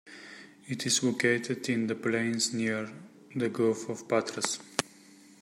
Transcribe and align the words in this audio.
It 0.65 0.87
is 0.87 1.03
located 1.03 1.69
in 1.69 1.85
the 1.85 1.93
plains 1.93 2.55
near 2.55 2.91
the 3.35 3.49
Gulf 3.49 3.87
of 3.87 4.07
Patras. 4.07 4.57